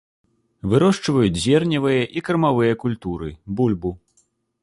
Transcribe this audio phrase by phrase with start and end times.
[0.69, 3.93] Вырошчваюць зерневыя і кармавыя культуры, бульбу.